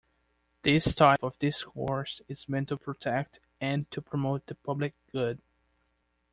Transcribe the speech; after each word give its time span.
This 0.63 0.95
type 0.95 1.21
of 1.21 1.37
discourse 1.37 2.23
is 2.27 2.49
meant 2.49 2.69
to 2.69 2.77
protect 2.77 3.39
and 3.59 3.85
to 3.91 4.01
promote 4.01 4.47
the 4.47 4.55
public 4.55 4.95
good. 5.11 5.39